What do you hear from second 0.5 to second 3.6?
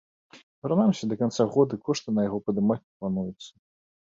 Прынамсі да канца года кошты на яго падымаць не плануецца.